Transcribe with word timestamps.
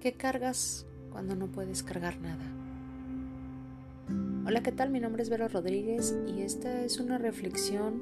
¿Qué 0.00 0.14
cargas 0.14 0.86
cuando 1.12 1.36
no 1.36 1.48
puedes 1.48 1.82
cargar 1.82 2.18
nada? 2.22 2.42
Hola, 4.46 4.62
¿qué 4.62 4.72
tal? 4.72 4.88
Mi 4.88 4.98
nombre 4.98 5.22
es 5.22 5.28
Vera 5.28 5.46
Rodríguez 5.46 6.16
y 6.26 6.40
esta 6.40 6.84
es 6.84 7.00
una 7.00 7.18
reflexión 7.18 8.00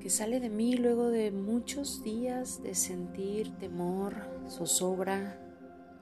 que 0.00 0.10
sale 0.10 0.40
de 0.40 0.50
mí 0.50 0.74
luego 0.74 1.10
de 1.10 1.30
muchos 1.30 2.02
días 2.02 2.64
de 2.64 2.74
sentir 2.74 3.52
temor, 3.58 4.16
zozobra, 4.48 5.38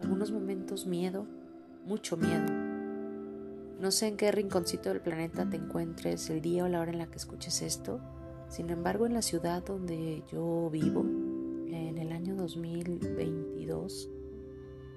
algunos 0.00 0.32
momentos 0.32 0.86
miedo, 0.86 1.26
mucho 1.84 2.16
miedo. 2.16 2.46
No 3.80 3.90
sé 3.90 4.08
en 4.08 4.16
qué 4.16 4.32
rinconcito 4.32 4.88
del 4.88 5.02
planeta 5.02 5.50
te 5.50 5.58
encuentres 5.58 6.30
el 6.30 6.40
día 6.40 6.64
o 6.64 6.68
la 6.68 6.80
hora 6.80 6.90
en 6.90 6.98
la 6.98 7.10
que 7.10 7.18
escuches 7.18 7.60
esto, 7.60 8.00
sin 8.48 8.70
embargo 8.70 9.04
en 9.04 9.12
la 9.12 9.20
ciudad 9.20 9.62
donde 9.62 10.22
yo 10.32 10.70
vivo, 10.70 11.02
en 11.02 11.98
el 11.98 12.12
año 12.12 12.34
2022, 12.34 14.08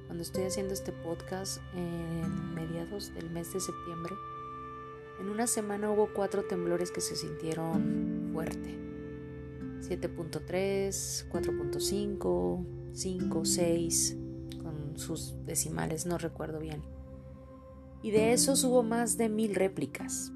cuando 0.06 0.24
estoy 0.24 0.44
haciendo 0.44 0.74
este 0.74 0.92
podcast 0.92 1.62
en 1.74 2.54
mediados 2.54 3.14
del 3.14 3.30
mes 3.30 3.54
de 3.54 3.60
septiembre, 3.60 4.14
en 5.20 5.30
una 5.30 5.48
semana 5.48 5.92
hubo 5.92 6.10
cuatro 6.14 6.44
temblores 6.44 6.92
que 6.92 7.02
se 7.02 7.16
sintieron 7.16 8.30
fuerte. 8.34 8.78
7.3, 9.82 11.30
4.5, 11.30 12.66
5, 12.94 13.46
6, 13.46 14.18
con 14.62 14.98
sus 14.98 15.36
decimales, 15.46 16.06
no 16.06 16.18
recuerdo 16.18 16.60
bien. 16.60 16.82
Y 18.02 18.12
de 18.12 18.34
esos 18.34 18.64
hubo 18.64 18.84
más 18.84 19.18
de 19.18 19.30
mil 19.30 19.56
réplicas. 19.56 20.32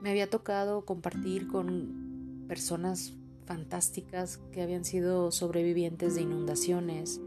Me 0.00 0.10
había 0.10 0.30
tocado 0.30 0.84
compartir 0.84 1.48
con 1.48 2.44
personas 2.46 3.14
fantásticas 3.46 4.38
que 4.52 4.62
habían 4.62 4.84
sido 4.84 5.30
sobrevivientes 5.32 6.14
de 6.14 6.22
inundaciones, 6.22 7.20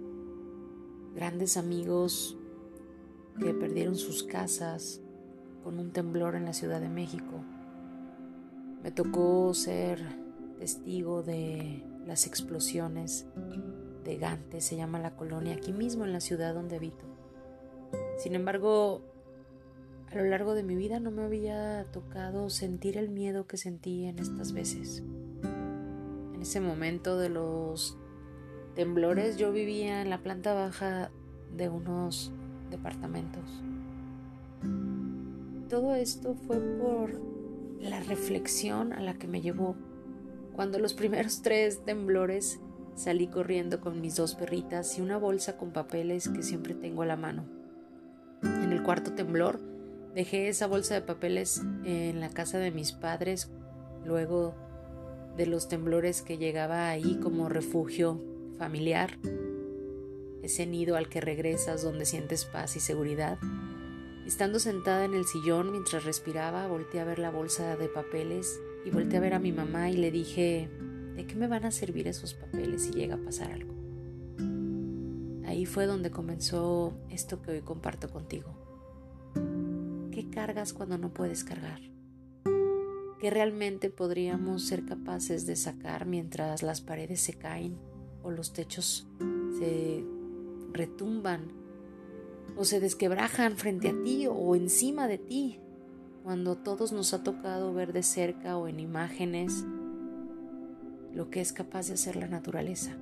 grandes 1.16 1.58
amigos 1.58 2.38
que 3.40 3.54
perdieron 3.54 3.96
sus 3.96 4.24
casas 4.24 5.02
con 5.64 5.80
un 5.80 5.92
temblor 5.92 6.36
en 6.36 6.46
la 6.46 6.54
Ciudad 6.54 6.82
de 6.82 6.90
México. 6.90 7.44
Me 8.84 8.92
tocó 8.92 9.54
ser 9.54 10.00
testigo 10.60 11.24
de 11.24 11.84
las 12.06 12.28
explosiones 12.28 13.26
de 14.04 14.18
Gante, 14.18 14.62
se 14.62 14.76
llama 14.76 15.00
la 15.00 15.16
colonia, 15.16 15.54
aquí 15.54 15.72
mismo 15.72 16.06
en 16.06 16.14
la 16.14 16.20
ciudad 16.20 16.54
donde 16.54 16.78
habito. 16.78 17.06
Sin 18.18 18.36
embargo, 18.36 19.02
a 20.12 20.16
lo 20.16 20.26
largo 20.26 20.56
de 20.56 20.64
mi 20.64 20.76
vida 20.76 21.00
no 21.00 21.12
me 21.12 21.24
había 21.24 21.86
tocado 21.92 22.50
sentir 22.50 22.98
el 22.98 23.10
miedo 23.10 23.48
que 23.48 23.58
sentí 23.58 24.06
en 24.06 24.20
estas 24.20 24.52
veces. 24.52 25.04
En 26.34 26.42
ese 26.42 26.60
momento 26.60 27.18
de 27.18 27.30
los 27.30 27.98
temblores 28.82 29.38
yo 29.38 29.52
vivía 29.52 30.02
en 30.02 30.10
la 30.10 30.24
planta 30.24 30.56
baja 30.56 31.12
de 31.56 31.70
unos 31.70 32.32
departamentos. 32.72 33.44
Todo 35.70 35.94
esto 35.94 36.34
fue 36.34 36.58
por 36.58 37.22
la 37.80 38.00
reflexión 38.00 38.92
a 38.92 39.00
la 39.00 39.14
que 39.20 39.28
me 39.28 39.42
llevó 39.42 39.76
cuando 40.56 40.80
los 40.80 40.96
primeros 40.96 41.44
tres 41.44 41.86
temblores 41.86 42.60
salí 42.96 43.28
corriendo 43.28 43.82
con 43.82 44.02
mis 44.02 44.16
dos 44.16 44.34
perritas 44.34 44.98
y 44.98 45.02
una 45.02 45.18
bolsa 45.18 45.58
con 45.58 45.70
papeles 45.70 46.28
que 46.28 46.42
siempre 46.42 46.74
tengo 46.74 47.04
a 47.04 47.06
la 47.06 47.18
mano. 47.18 47.46
En 48.42 48.72
el 48.72 48.82
cuarto 48.82 49.14
temblor 49.14 49.60
dejé 50.16 50.50
esa 50.50 50.66
bolsa 50.66 50.96
de 50.96 51.02
papeles 51.02 51.62
en 51.86 52.20
la 52.20 52.30
casa 52.30 52.58
de 52.58 52.72
mis 52.72 52.94
padres 52.94 53.52
luego 54.04 54.56
de 55.38 55.46
los 55.46 55.68
temblores 55.68 56.24
que 56.24 56.40
llegaba 56.40 56.90
ahí 56.90 57.20
como 57.22 57.48
refugio 57.48 58.31
familiar, 58.62 59.18
ese 60.44 60.68
nido 60.68 60.96
al 60.96 61.10
que 61.10 61.20
regresas 61.20 61.82
donde 61.82 62.06
sientes 62.06 62.46
paz 62.46 62.76
y 62.76 62.80
seguridad. 62.80 63.40
Estando 64.28 64.60
sentada 64.60 65.04
en 65.04 65.16
el 65.16 65.26
sillón 65.26 65.72
mientras 65.72 66.04
respiraba, 66.04 66.68
volteé 66.68 67.00
a 67.00 67.06
ver 67.06 67.18
la 67.18 67.32
bolsa 67.32 67.76
de 67.76 67.88
papeles 67.88 68.62
y 68.86 68.92
volteé 68.92 69.18
a 69.18 69.22
ver 69.22 69.34
a 69.34 69.40
mi 69.40 69.52
mamá 69.52 69.90
y 69.90 69.98
le 69.98 70.12
dije, 70.12 70.70
¿de 71.16 71.26
qué 71.26 71.36
me 71.36 71.48
van 71.48 71.66
a 71.66 71.72
servir 71.72 72.08
esos 72.08 72.36
papeles 72.36 72.84
si 72.84 72.92
llega 72.92 73.16
a 73.16 73.24
pasar 73.26 73.52
algo? 73.52 73.74
Ahí 75.48 75.66
fue 75.66 75.88
donde 75.88 76.12
comenzó 76.12 76.94
esto 77.10 77.42
que 77.42 77.50
hoy 77.50 77.62
comparto 77.62 78.12
contigo. 78.12 78.54
¿Qué 80.12 80.30
cargas 80.30 80.72
cuando 80.72 81.00
no 81.00 81.12
puedes 81.12 81.44
cargar? 81.44 81.82
¿Qué 83.20 83.32
realmente 83.32 83.90
podríamos 83.90 84.68
ser 84.68 84.86
capaces 84.86 85.48
de 85.48 85.56
sacar 85.56 86.06
mientras 86.06 86.62
las 86.62 86.82
paredes 86.82 87.22
se 87.22 87.34
caen 87.34 87.90
o 88.24 88.32
los 88.32 88.54
techos 88.54 89.08
se 89.60 90.04
retumban 90.74 91.52
o 92.58 92.66
se 92.66 92.80
desquebrajan 92.80 93.58
frente 93.58 93.90
a 93.90 94.04
ti 94.04 94.28
o 94.28 94.56
encima 94.56 95.08
de 95.08 95.18
ti, 95.18 95.60
cuando 96.24 96.58
todos 96.58 96.92
nos 96.92 97.14
ha 97.14 97.24
tocado 97.24 97.74
ver 97.74 97.94
de 97.94 98.04
cerca 98.04 98.58
o 98.58 98.68
en 98.68 98.80
imágenes 98.80 99.66
lo 101.14 101.30
que 101.30 101.42
es 101.42 101.54
capaz 101.54 101.88
de 101.88 101.94
hacer 101.94 102.16
la 102.16 102.28
naturaleza. 102.28 102.98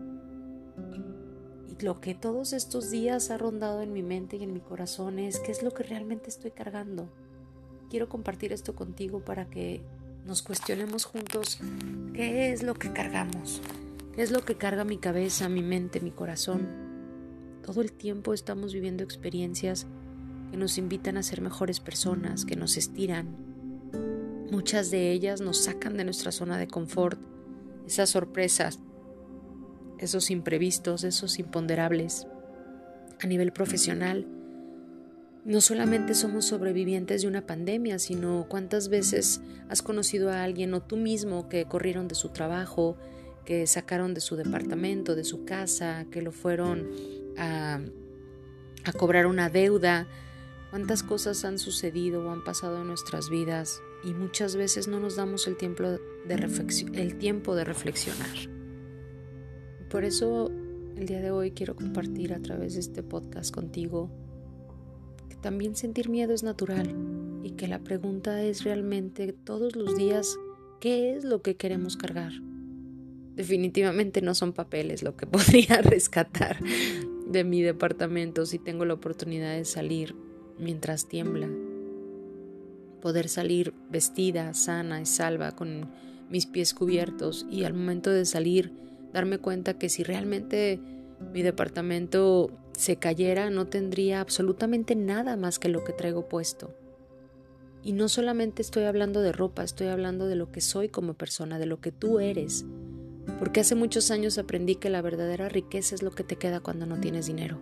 Y 1.67 1.83
lo 1.83 1.99
que 2.01 2.15
todos 2.15 2.53
estos 2.53 2.89
días 2.89 3.29
ha 3.29 3.37
rondado 3.37 3.81
en 3.81 3.93
mi 3.93 4.03
mente 4.03 4.37
y 4.37 4.43
en 4.43 4.53
mi 4.53 4.59
corazón 4.59 5.19
es 5.19 5.39
qué 5.39 5.51
es 5.51 5.63
lo 5.63 5.71
que 5.71 5.83
realmente 5.83 6.29
estoy 6.29 6.51
cargando. 6.51 7.09
Quiero 7.89 8.09
compartir 8.09 8.53
esto 8.53 8.75
contigo 8.75 9.19
para 9.23 9.49
que 9.49 9.81
nos 10.25 10.41
cuestionemos 10.41 11.05
juntos 11.05 11.59
qué 12.13 12.51
es 12.51 12.63
lo 12.63 12.73
que 12.75 12.93
cargamos, 12.93 13.61
es 14.19 14.31
lo 14.31 14.43
que 14.43 14.55
carga 14.55 14.83
mi 14.83 14.97
cabeza, 14.97 15.47
mi 15.47 15.61
mente, 15.61 16.01
mi 16.01 16.11
corazón. 16.11 16.67
Todo 17.65 17.79
el 17.79 17.93
tiempo 17.93 18.33
estamos 18.33 18.73
viviendo 18.73 19.01
experiencias 19.01 19.87
que 20.51 20.57
nos 20.57 20.77
invitan 20.77 21.15
a 21.15 21.23
ser 21.23 21.39
mejores 21.39 21.79
personas, 21.79 22.43
que 22.43 22.57
nos 22.57 22.75
estiran. 22.75 23.37
Muchas 24.51 24.91
de 24.91 25.13
ellas 25.13 25.39
nos 25.39 25.63
sacan 25.63 25.95
de 25.95 26.03
nuestra 26.03 26.33
zona 26.33 26.57
de 26.57 26.67
confort, 26.67 27.17
esas 27.87 28.09
sorpresas, 28.09 28.79
esos 29.99 30.31
imprevistos, 30.31 31.05
esos 31.05 31.39
imponderables. 31.39 32.27
A 33.21 33.27
nivel 33.27 33.53
profesional, 33.53 34.27
no 35.45 35.61
solamente 35.61 36.13
somos 36.13 36.43
sobrevivientes 36.43 37.21
de 37.21 37.29
una 37.29 37.47
pandemia, 37.47 37.99
sino 37.99 38.47
cuántas 38.49 38.89
veces 38.89 39.39
has 39.69 39.81
conocido 39.81 40.29
a 40.29 40.43
alguien 40.43 40.73
o 40.73 40.81
tú 40.81 40.97
mismo 40.97 41.47
que 41.47 41.63
corrieron 41.63 42.09
de 42.09 42.15
su 42.15 42.29
trabajo, 42.29 42.97
que 43.45 43.65
sacaron 43.67 44.13
de 44.13 44.21
su 44.21 44.35
departamento, 44.35 45.15
de 45.15 45.23
su 45.23 45.45
casa, 45.45 46.05
que 46.11 46.21
lo 46.21 46.31
fueron 46.31 46.89
a, 47.37 47.81
cobrar 48.97 49.27
una 49.27 49.49
deuda. 49.49 50.07
Cuántas 50.69 51.03
cosas 51.03 51.45
han 51.45 51.57
sucedido 51.57 52.23
o 52.25 52.31
han 52.31 52.43
pasado 52.43 52.81
en 52.81 52.87
nuestras 52.87 53.29
vidas 53.29 53.81
y 54.03 54.13
muchas 54.13 54.55
veces 54.55 54.87
no 54.87 54.99
nos 54.99 55.15
damos 55.15 55.47
el 55.47 55.57
tiempo 55.57 55.83
de, 55.83 55.99
el 56.93 57.17
tiempo 57.17 57.55
de 57.55 57.63
reflexionar. 57.63 58.35
Por 59.89 60.05
eso 60.05 60.51
el 60.95 61.07
día 61.07 61.21
de 61.21 61.31
hoy 61.31 61.51
quiero 61.51 61.75
compartir 61.75 62.33
a 62.33 62.39
través 62.39 62.75
de 62.75 62.81
este 62.81 63.01
podcast 63.01 63.53
contigo 63.53 64.11
que 65.29 65.37
también 65.37 65.75
sentir 65.75 66.09
miedo 66.09 66.33
es 66.33 66.43
natural 66.43 66.93
y 67.41 67.51
que 67.51 67.67
la 67.67 67.79
pregunta 67.79 68.43
es 68.43 68.63
realmente 68.63 69.33
todos 69.33 69.75
los 69.75 69.95
días 69.95 70.37
qué 70.79 71.15
es 71.15 71.23
lo 71.23 71.41
que 71.41 71.55
queremos 71.55 71.97
cargar 71.97 72.33
definitivamente 73.39 74.21
no 74.21 74.35
son 74.35 74.51
papeles 74.51 75.01
lo 75.01 75.15
que 75.15 75.25
podría 75.27 75.81
rescatar 75.81 76.59
de 77.25 77.45
mi 77.45 77.61
departamento 77.61 78.45
si 78.45 78.59
tengo 78.59 78.83
la 78.83 78.95
oportunidad 78.95 79.55
de 79.55 79.63
salir 79.63 80.13
mientras 80.57 81.07
tiembla. 81.07 81.47
Poder 83.01 83.29
salir 83.29 83.73
vestida, 83.89 84.53
sana 84.53 84.99
y 84.99 85.05
salva, 85.05 85.55
con 85.55 85.89
mis 86.29 86.47
pies 86.47 86.73
cubiertos 86.73 87.45
y 87.49 87.63
al 87.63 87.73
momento 87.73 88.11
de 88.11 88.25
salir 88.25 88.73
darme 89.13 89.37
cuenta 89.37 89.79
que 89.79 89.87
si 89.87 90.03
realmente 90.03 90.81
mi 91.33 91.41
departamento 91.41 92.51
se 92.73 92.97
cayera 92.97 93.49
no 93.49 93.67
tendría 93.67 94.19
absolutamente 94.19 94.97
nada 94.97 95.37
más 95.37 95.59
que 95.59 95.69
lo 95.69 95.85
que 95.85 95.93
traigo 95.93 96.27
puesto. 96.27 96.75
Y 97.83 97.93
no 97.93 98.09
solamente 98.09 98.61
estoy 98.61 98.83
hablando 98.83 99.21
de 99.21 99.31
ropa, 99.31 99.63
estoy 99.63 99.87
hablando 99.87 100.27
de 100.27 100.35
lo 100.35 100.51
que 100.51 100.59
soy 100.59 100.89
como 100.89 101.13
persona, 101.13 101.57
de 101.57 101.67
lo 101.67 101.79
que 101.79 101.93
tú 101.93 102.19
eres, 102.19 102.65
porque 103.37 103.59
hace 103.59 103.75
muchos 103.75 104.11
años 104.11 104.37
aprendí 104.37 104.75
que 104.75 104.89
la 104.89 105.01
verdadera 105.01 105.49
riqueza 105.49 105.95
es 105.95 106.03
lo 106.03 106.11
que 106.11 106.23
te 106.23 106.37
queda 106.37 106.59
cuando 106.59 106.85
no 106.85 106.99
tienes 106.99 107.27
dinero. 107.27 107.59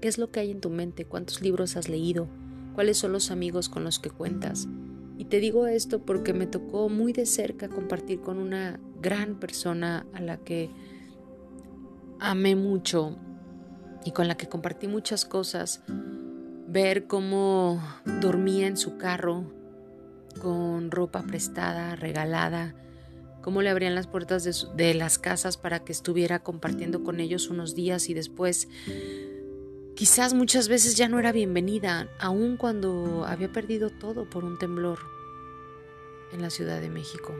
¿Qué 0.00 0.08
es 0.08 0.18
lo 0.18 0.30
que 0.30 0.40
hay 0.40 0.50
en 0.50 0.60
tu 0.60 0.70
mente? 0.70 1.04
¿Cuántos 1.04 1.40
libros 1.40 1.76
has 1.76 1.88
leído? 1.88 2.28
¿Cuáles 2.74 2.98
son 2.98 3.12
los 3.12 3.30
amigos 3.30 3.68
con 3.68 3.84
los 3.84 3.98
que 3.98 4.10
cuentas? 4.10 4.68
Y 5.16 5.24
te 5.24 5.40
digo 5.40 5.66
esto 5.66 6.00
porque 6.00 6.32
me 6.32 6.46
tocó 6.46 6.88
muy 6.88 7.12
de 7.12 7.26
cerca 7.26 7.68
compartir 7.68 8.20
con 8.20 8.38
una 8.38 8.78
gran 9.00 9.40
persona 9.40 10.06
a 10.12 10.20
la 10.20 10.36
que 10.38 10.70
amé 12.20 12.54
mucho 12.54 13.16
y 14.04 14.12
con 14.12 14.28
la 14.28 14.36
que 14.36 14.48
compartí 14.48 14.86
muchas 14.86 15.24
cosas, 15.24 15.82
ver 16.68 17.06
cómo 17.06 17.82
dormía 18.20 18.68
en 18.68 18.76
su 18.76 18.96
carro 18.96 19.52
con 20.40 20.90
ropa 20.90 21.22
prestada, 21.22 21.96
regalada, 21.96 22.74
cómo 23.42 23.62
le 23.62 23.70
abrían 23.70 23.94
las 23.94 24.06
puertas 24.06 24.44
de, 24.44 24.52
de, 24.74 24.94
las 24.94 25.18
casas 25.18 25.56
para 25.56 25.84
que 25.84 25.92
estuviera 25.92 26.40
compartiendo 26.40 27.02
con 27.02 27.20
ellos 27.20 27.48
unos 27.48 27.74
días 27.74 28.08
y 28.08 28.14
después 28.14 28.68
quizás 29.94 30.32
muchas 30.32 30.68
veces 30.68 30.96
ya 30.96 31.08
no 31.08 31.18
era 31.18 31.32
bienvenida, 31.32 32.08
aun 32.20 32.56
cuando 32.56 33.24
había 33.26 33.50
perdido 33.52 33.90
todo 33.90 34.30
por 34.30 34.44
un 34.44 34.58
temblor 34.58 34.98
en 36.32 36.40
la 36.40 36.50
Ciudad 36.50 36.80
de 36.80 36.88
México. 36.88 37.34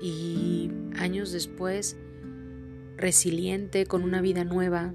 Y 0.00 0.70
años 0.96 1.32
después, 1.32 1.96
resiliente, 2.96 3.86
con 3.86 4.02
una 4.02 4.20
vida 4.20 4.44
nueva, 4.44 4.92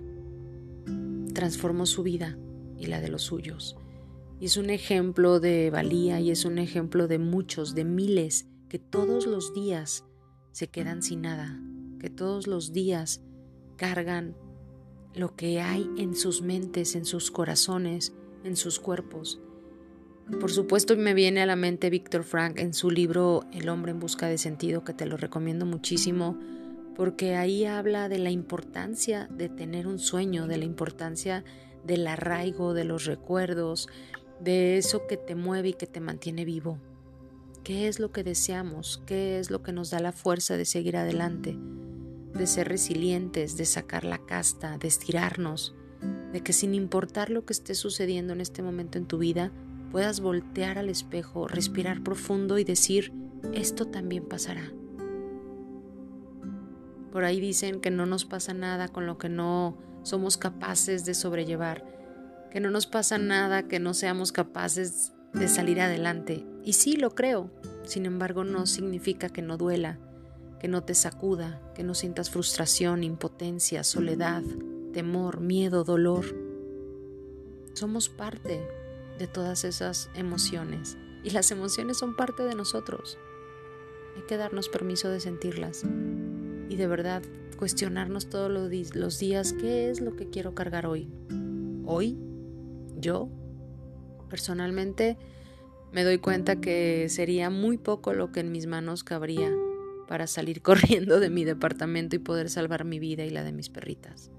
transformó 1.34 1.86
su 1.86 2.04
vida 2.04 2.38
y 2.78 2.88
la 2.88 3.02
de 3.02 3.10
los 3.10 3.24
suyos. 3.24 3.78
Y 4.40 4.46
es 4.46 4.58
un 4.58 4.70
ejemplo 4.70 5.40
de 5.40 5.70
valía 5.70 6.20
y 6.20 6.31
es 6.31 6.44
un 6.44 6.58
ejemplo 6.58 7.08
de 7.08 7.18
muchos, 7.18 7.75
de 7.75 7.86
miles, 7.86 8.48
que 8.68 8.80
todos 8.80 9.25
los 9.25 9.54
días 9.54 10.04
se 10.54 10.68
quedan 10.68 11.02
sin 11.02 11.24
nada, 11.24 11.60
que 12.00 12.10
todos 12.10 12.48
los 12.48 12.72
días 12.72 13.22
cargan 13.76 14.36
lo 15.16 15.36
que 15.36 15.60
hay 15.62 15.90
en 15.98 16.16
sus 16.16 16.42
mentes, 16.42 16.96
en 16.96 17.06
sus 17.06 17.32
corazones, 17.32 18.14
en 18.44 18.56
sus 18.56 18.80
cuerpos. 18.80 19.42
Por 20.40 20.52
supuesto 20.52 20.96
me 20.96 21.14
viene 21.14 21.42
a 21.42 21.46
la 21.46 21.56
mente 21.56 21.90
Víctor 21.90 22.24
Frank 22.24 22.60
en 22.60 22.74
su 22.74 22.92
libro 22.92 23.44
El 23.52 23.68
hombre 23.68 23.92
en 23.92 24.00
busca 24.00 24.28
de 24.28 24.38
sentido, 24.38 24.84
que 24.84 24.94
te 24.94 25.08
lo 25.08 25.18
recomiendo 25.18 25.66
muchísimo, 25.66 26.40
porque 26.96 27.36
ahí 27.36 27.66
habla 27.66 28.08
de 28.08 28.20
la 28.20 28.30
importancia 28.30 29.28
de 29.32 29.50
tener 29.50 29.88
un 29.88 29.98
sueño, 29.98 30.46
de 30.46 30.58
la 30.58 30.66
importancia 30.66 31.44
del 31.84 32.06
arraigo, 32.06 32.76
de 32.76 32.84
los 32.84 33.06
recuerdos, 33.06 33.90
de 34.40 34.78
eso 34.78 35.08
que 35.08 35.18
te 35.18 35.34
mueve 35.34 35.70
y 35.70 35.74
que 35.74 35.88
te 35.88 36.00
mantiene 36.00 36.46
vivo. 36.46 36.78
¿Qué 37.63 37.88
es 37.88 38.01
lo 38.01 38.12
que 38.12 38.25
deseamos? 38.25 39.01
¿Qué 39.06 39.39
es 39.39 39.50
lo 39.50 39.63
que 39.63 39.71
nos 39.71 39.89
da 39.89 40.01
la 40.01 40.12
fuerza 40.12 40.57
de 40.57 40.65
seguir 40.65 40.98
adelante? 40.98 41.57
De 42.33 42.45
ser 42.45 42.68
resilientes, 42.68 43.56
de 43.56 43.63
sacar 43.63 44.04
la 44.04 44.18
casta, 44.18 44.77
de 44.77 44.89
estirarnos, 44.89 45.74
de 46.33 46.42
que 46.42 46.51
sin 46.51 46.74
importar 46.74 47.30
lo 47.30 47.45
que 47.45 47.54
esté 47.54 47.74
sucediendo 47.74 48.33
en 48.33 48.42
este 48.42 48.62
momento 48.62 48.98
en 48.98 49.06
tu 49.06 49.18
vida, 49.18 49.54
puedas 49.92 50.19
voltear 50.19 50.77
al 50.77 50.89
espejo, 50.89 51.48
respirar 51.48 52.04
profundo 52.04 52.57
y 52.57 52.65
decir, 52.65 53.13
esto 53.54 53.86
también 53.86 54.27
pasará. 54.27 54.74
Por 57.13 57.24
ahí 57.24 57.39
dicen 57.39 57.80
que 57.80 57.92
no 57.92 58.06
nos 58.06 58.25
pasa 58.25 58.54
nada 58.54 58.89
con 58.89 59.06
lo 59.06 59.18
que 59.18 59.30
no 59.30 59.77
somos 60.01 60.36
capaces 60.36 61.06
de 61.06 61.13
sobrellevar, 61.13 61.86
que 62.51 62.60
no 62.60 62.71
nos 62.71 62.88
pasa 62.88 63.18
nada 63.19 63.69
que 63.69 63.80
no 63.80 63.94
seamos 63.94 64.33
capaces 64.33 65.13
de 65.33 65.48
salir 65.48 65.80
adelante. 65.80 66.45
Y 66.63 66.74
sí, 66.74 66.95
lo 66.95 67.13
creo. 67.13 67.51
Sin 67.83 68.06
embargo, 68.06 68.44
no 68.44 68.65
significa 68.65 69.30
que 69.30 69.42
no 69.42 69.57
duela, 69.57 70.00
que 70.60 70.69
no 70.69 70.83
te 70.83 70.95
sacuda, 70.95 71.62
que 71.75 71.83
no 71.83 71.94
sientas 71.94 72.30
frustración, 72.30 73.04
impotencia, 73.04 73.83
soledad, 73.83 74.44
temor, 74.94 75.42
miedo, 75.42 75.83
dolor. 75.83 76.24
Somos 77.74 78.07
parte 78.07 78.65
de 79.19 79.27
todas 79.27 79.65
esas 79.65 80.10
emociones 80.15 80.98
y 81.24 81.31
las 81.31 81.51
emociones 81.51 81.98
son 81.98 82.15
parte 82.15 82.44
de 82.44 82.56
nosotros. 82.56 83.18
Hay 84.15 84.21
que 84.24 84.38
darnos 84.38 84.69
permiso 84.69 85.10
de 85.10 85.19
sentirlas 85.19 85.83
y 86.69 86.75
de 86.75 86.88
verdad 86.88 87.24
cuestionarnos 87.57 88.30
todos 88.30 88.50
los 88.50 89.19
días 89.19 89.54
qué 89.54 89.89
es 89.89 90.01
lo 90.01 90.15
que 90.15 90.30
quiero 90.30 90.56
cargar 90.56 90.86
hoy. 90.86 91.10
Hoy, 91.86 92.18
yo, 92.98 93.30
personalmente, 94.30 95.18
me 95.94 96.04
doy 96.04 96.18
cuenta 96.18 96.60
que 96.60 97.07
sería 97.10 97.50
muy 97.50 97.78
poco 97.78 98.13
lo 98.13 98.31
que 98.31 98.40
en 98.40 98.51
mis 98.51 98.66
manos 98.66 99.04
cabría 99.04 99.54
para 100.07 100.28
salir 100.28 100.62
corriendo 100.63 101.19
de 101.19 101.30
mi 101.30 101.45
departamento 101.45 102.16
y 102.16 102.19
poder 102.19 102.50
salvar 102.50 102.84
mi 102.84 103.00
vida 103.00 103.24
y 103.25 103.30
la 103.30 103.44
de 103.44 103.54
mis 103.54 103.69
perritas. 103.69 104.31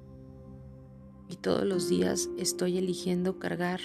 Y 1.29 1.37
todos 1.37 1.65
los 1.65 1.89
días 1.89 2.29
estoy 2.39 2.77
eligiendo 2.77 3.39
cargar 3.39 3.81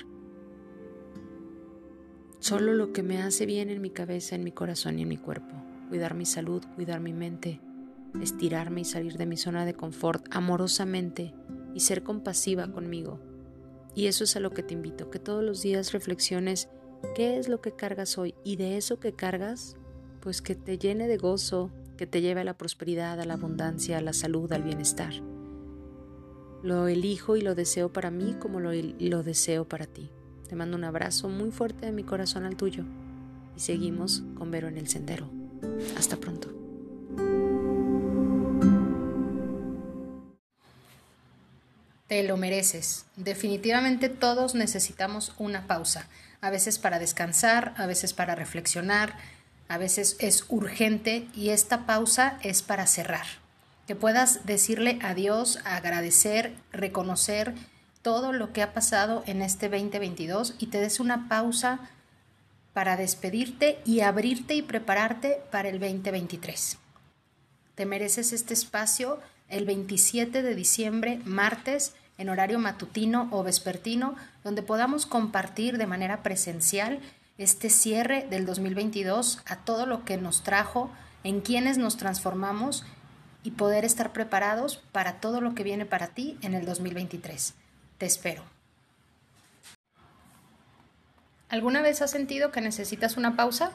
solo 2.39 2.73
lo 2.73 2.91
que 2.91 3.03
me 3.03 3.21
hace 3.21 3.45
bien 3.45 3.69
en 3.69 3.81
mi 3.81 3.91
cabeza, 3.91 4.35
en 4.35 4.43
mi 4.43 4.51
corazón 4.51 4.97
y 4.97 5.03
en 5.03 5.07
mi 5.07 5.17
cuerpo. 5.17 5.55
Cuidar 5.89 6.15
mi 6.15 6.25
salud, 6.25 6.63
cuidar 6.75 6.99
mi 6.99 7.13
mente, 7.13 7.61
estirarme 8.21 8.81
y 8.81 8.85
salir 8.85 9.17
de 9.17 9.25
mi 9.25 9.37
zona 9.37 9.65
de 9.65 9.73
confort 9.73 10.25
amorosamente 10.31 11.33
y 11.73 11.81
ser 11.81 12.03
compasiva 12.03 12.71
conmigo. 12.71 13.19
Y 13.95 14.07
eso 14.07 14.23
es 14.23 14.35
a 14.35 14.39
lo 14.39 14.51
que 14.51 14.63
te 14.63 14.73
invito, 14.73 15.09
que 15.09 15.19
todos 15.19 15.43
los 15.43 15.61
días 15.61 15.91
reflexiones 15.93 16.69
qué 17.15 17.37
es 17.37 17.47
lo 17.47 17.61
que 17.61 17.71
cargas 17.71 18.17
hoy 18.17 18.35
y 18.43 18.55
de 18.55 18.77
eso 18.77 18.99
que 18.99 19.13
cargas, 19.13 19.75
pues 20.19 20.41
que 20.41 20.55
te 20.55 20.77
llene 20.77 21.07
de 21.07 21.17
gozo, 21.17 21.71
que 21.97 22.07
te 22.07 22.21
lleve 22.21 22.41
a 22.41 22.45
la 22.45 22.57
prosperidad, 22.57 23.19
a 23.19 23.25
la 23.25 23.33
abundancia, 23.33 23.97
a 23.97 24.01
la 24.01 24.13
salud, 24.13 24.51
al 24.53 24.63
bienestar. 24.63 25.13
Lo 26.61 26.87
elijo 26.87 27.37
y 27.37 27.41
lo 27.41 27.55
deseo 27.55 27.91
para 27.91 28.11
mí 28.11 28.35
como 28.39 28.59
lo, 28.59 28.71
deseo 29.23 29.67
para 29.67 29.85
ti. 29.85 30.09
Te 30.47 30.55
mando 30.55 30.77
un 30.77 30.83
abrazo 30.83 31.29
muy 31.29 31.51
fuerte 31.51 31.85
de 31.85 31.91
mi 31.91 32.03
corazón 32.03 32.45
al 32.45 32.57
tuyo 32.57 32.83
y 33.55 33.59
seguimos 33.59 34.23
con 34.35 34.51
Vero 34.51 34.67
en 34.67 34.77
el 34.77 34.87
sendero. 34.87 35.29
Hasta 35.97 36.17
pronto. 36.17 36.48
Te 42.09 42.23
lo 42.23 42.37
mereces. 42.37 43.05
Definitivamente 43.17 44.09
todos 44.09 44.55
necesitamos 44.55 45.33
una 45.37 45.67
pausa, 45.67 46.07
a 46.41 46.49
veces 46.49 46.79
para 46.79 46.97
descansar, 46.97 47.75
a 47.77 47.85
veces 47.85 48.13
para 48.13 48.33
reflexionar, 48.33 49.15
a 49.67 49.77
veces 49.77 50.17
es 50.19 50.45
urgente 50.49 51.27
y 51.35 51.49
esta 51.49 51.85
pausa 51.85 52.39
es 52.41 52.63
para 52.63 52.87
cerrar. 52.87 53.27
Que 53.85 53.95
puedas 53.95 54.47
decirle 54.47 54.97
adiós, 55.03 55.59
agradecer, 55.65 56.55
reconocer 56.71 57.53
todo 58.01 58.33
lo 58.33 58.53
que 58.53 58.63
ha 58.63 58.73
pasado 58.73 59.23
en 59.27 59.43
este 59.43 59.69
2022 59.69 60.55
y 60.57 60.67
te 60.67 60.79
des 60.79 60.99
una 60.99 61.29
pausa 61.29 61.79
para 62.73 62.97
despedirte 62.97 63.77
y 63.85 63.99
abrirte 63.99 64.55
y 64.55 64.63
prepararte 64.63 65.43
para 65.51 65.69
el 65.69 65.79
2023. 65.79 66.79
Te 67.75 67.85
mereces 67.85 68.33
este 68.33 68.55
espacio 68.55 69.19
el 69.49 69.65
27 69.65 70.41
de 70.41 70.55
diciembre, 70.55 71.19
martes, 71.25 71.93
en 72.17 72.29
horario 72.29 72.59
matutino 72.59 73.29
o 73.31 73.43
vespertino, 73.43 74.15
donde 74.43 74.61
podamos 74.61 75.05
compartir 75.05 75.77
de 75.77 75.87
manera 75.87 76.21
presencial 76.21 76.99
este 77.37 77.69
cierre 77.69 78.27
del 78.29 78.45
2022 78.45 79.41
a 79.45 79.57
todo 79.57 79.85
lo 79.85 80.03
que 80.03 80.17
nos 80.17 80.43
trajo, 80.43 80.91
en 81.23 81.41
quienes 81.41 81.77
nos 81.77 81.97
transformamos 81.97 82.85
y 83.43 83.51
poder 83.51 83.85
estar 83.85 84.11
preparados 84.11 84.77
para 84.91 85.19
todo 85.19 85.41
lo 85.41 85.55
que 85.55 85.63
viene 85.63 85.85
para 85.85 86.07
ti 86.07 86.37
en 86.41 86.53
el 86.53 86.65
2023. 86.65 87.53
Te 87.97 88.05
espero. 88.05 88.43
¿Alguna 91.47 91.81
vez 91.81 92.01
has 92.01 92.11
sentido 92.11 92.51
que 92.51 92.61
necesitas 92.61 93.17
una 93.17 93.35
pausa? 93.35 93.71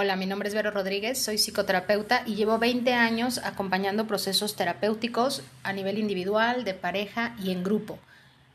Hola, 0.00 0.14
mi 0.14 0.26
nombre 0.26 0.48
es 0.48 0.54
Vero 0.54 0.70
Rodríguez, 0.70 1.20
soy 1.20 1.38
psicoterapeuta 1.38 2.22
y 2.24 2.36
llevo 2.36 2.56
20 2.60 2.94
años 2.94 3.40
acompañando 3.42 4.06
procesos 4.06 4.54
terapéuticos 4.54 5.42
a 5.64 5.72
nivel 5.72 5.98
individual, 5.98 6.62
de 6.62 6.72
pareja 6.72 7.34
y 7.42 7.50
en 7.50 7.64
grupo. 7.64 7.98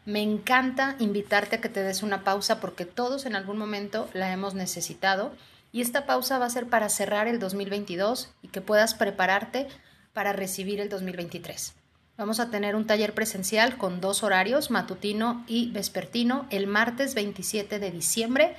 Me 0.05 0.21
encanta 0.21 0.95
invitarte 0.99 1.57
a 1.57 1.59
que 1.59 1.67
te 1.67 1.83
des 1.83 2.01
una 2.01 2.23
pausa 2.23 2.61
porque 2.61 2.85
todos 2.85 3.25
en 3.25 3.35
algún 3.35 3.57
momento 3.57 4.09
la 4.13 4.31
hemos 4.31 4.53
necesitado 4.53 5.33
y 5.73 5.81
esta 5.81 6.05
pausa 6.05 6.39
va 6.39 6.45
a 6.45 6.49
ser 6.49 6.67
para 6.67 6.87
cerrar 6.87 7.27
el 7.27 7.39
2022 7.39 8.29
y 8.41 8.47
que 8.47 8.61
puedas 8.61 8.93
prepararte 8.93 9.67
para 10.13 10.31
recibir 10.31 10.79
el 10.79 10.87
2023. 10.87 11.73
Vamos 12.15 12.39
a 12.39 12.51
tener 12.51 12.73
un 12.73 12.87
taller 12.87 13.13
presencial 13.13 13.75
con 13.75 13.99
dos 13.99 14.23
horarios, 14.23 14.71
matutino 14.71 15.43
y 15.45 15.71
vespertino, 15.71 16.47
el 16.51 16.67
martes 16.67 17.15
27 17.15 17.79
de 17.79 17.91
diciembre. 17.91 18.55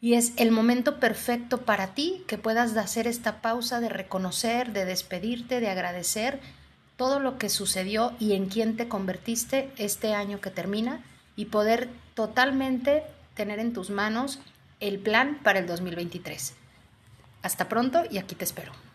Y 0.00 0.14
es 0.14 0.32
el 0.36 0.52
momento 0.52 1.00
perfecto 1.00 1.62
para 1.62 1.94
ti 1.94 2.22
que 2.26 2.38
puedas 2.38 2.76
hacer 2.76 3.06
esta 3.06 3.40
pausa 3.40 3.80
de 3.80 3.88
reconocer, 3.88 4.72
de 4.72 4.84
despedirte, 4.84 5.60
de 5.60 5.68
agradecer 5.68 6.40
todo 6.96 7.20
lo 7.20 7.38
que 7.38 7.48
sucedió 7.48 8.12
y 8.18 8.34
en 8.34 8.48
quién 8.48 8.76
te 8.76 8.88
convertiste 8.88 9.70
este 9.76 10.14
año 10.14 10.40
que 10.40 10.50
termina 10.50 11.02
y 11.36 11.46
poder 11.46 11.88
totalmente 12.14 13.02
tener 13.34 13.60
en 13.60 13.72
tus 13.72 13.90
manos 13.90 14.40
el 14.80 14.98
plan 14.98 15.38
para 15.42 15.60
el 15.60 15.66
2023. 15.66 16.54
Hasta 17.42 17.68
pronto 17.68 18.02
y 18.10 18.18
aquí 18.18 18.34
te 18.34 18.44
espero. 18.44 18.87